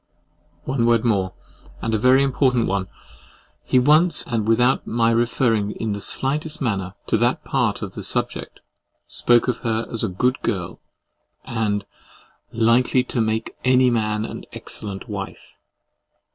—One 0.65 0.87
word 0.87 1.05
more, 1.05 1.35
and 1.79 1.93
a 1.93 1.99
very 1.99 2.23
important 2.23 2.65
one. 2.67 2.87
He 3.63 3.77
once, 3.77 4.25
and 4.25 4.47
without 4.47 4.87
my 4.87 5.11
referring 5.11 5.73
in 5.73 5.93
the 5.93 6.01
slightest 6.01 6.59
manner 6.59 6.95
to 7.05 7.17
that 7.17 7.43
part 7.43 7.83
of 7.83 7.93
the 7.93 8.03
subject, 8.03 8.61
spoke 9.05 9.47
of 9.47 9.59
her 9.59 9.85
as 9.91 10.03
a 10.03 10.09
GOOD 10.09 10.41
GIRL, 10.41 10.81
and 11.45 11.85
LIKELY 12.51 13.03
TO 13.03 13.21
MAKE 13.21 13.55
ANY 13.63 13.91
MAN 13.91 14.25
AN 14.25 14.45
EXCELLENT 14.53 15.07
WIFE! 15.07 15.53